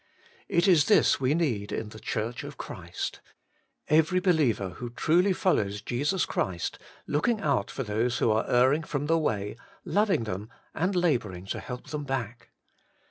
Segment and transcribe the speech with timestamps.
[0.49, 3.19] It is this we need in the Church of Christ,—
[3.87, 8.49] every be liever who truly follows Jesus Christ look ing out for those who are
[8.49, 12.49] erring from the way, loving them, and labouring to help them back.